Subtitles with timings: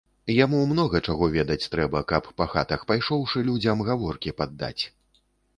[0.35, 4.83] Яму многа чаго ведаць трэба, каб, па хатах пайшоўшы, людзям гаворкі паддаць.